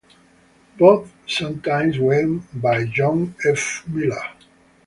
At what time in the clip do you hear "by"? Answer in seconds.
2.59-2.85